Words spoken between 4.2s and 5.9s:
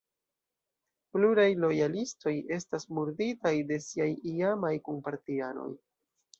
iamaj kunpartianoj.